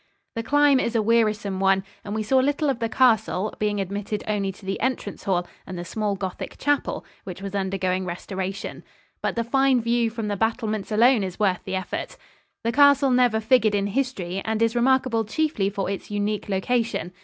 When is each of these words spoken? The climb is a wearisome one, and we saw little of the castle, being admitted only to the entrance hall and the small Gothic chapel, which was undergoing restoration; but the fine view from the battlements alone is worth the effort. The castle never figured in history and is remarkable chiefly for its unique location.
The 0.35 0.41
climb 0.41 0.79
is 0.79 0.95
a 0.95 1.01
wearisome 1.03 1.59
one, 1.59 1.83
and 2.03 2.15
we 2.15 2.23
saw 2.23 2.39
little 2.39 2.71
of 2.71 2.79
the 2.79 2.89
castle, 2.89 3.53
being 3.59 3.79
admitted 3.79 4.23
only 4.27 4.51
to 4.53 4.65
the 4.65 4.79
entrance 4.81 5.25
hall 5.25 5.45
and 5.67 5.77
the 5.77 5.85
small 5.85 6.15
Gothic 6.15 6.57
chapel, 6.57 7.05
which 7.23 7.39
was 7.43 7.53
undergoing 7.53 8.03
restoration; 8.07 8.83
but 9.21 9.35
the 9.35 9.43
fine 9.43 9.79
view 9.79 10.09
from 10.09 10.27
the 10.27 10.35
battlements 10.35 10.91
alone 10.91 11.23
is 11.23 11.39
worth 11.39 11.63
the 11.65 11.75
effort. 11.75 12.17
The 12.63 12.71
castle 12.71 13.11
never 13.11 13.39
figured 13.39 13.75
in 13.75 13.85
history 13.85 14.41
and 14.43 14.59
is 14.63 14.75
remarkable 14.75 15.23
chiefly 15.23 15.69
for 15.69 15.87
its 15.87 16.09
unique 16.09 16.49
location. 16.49 17.13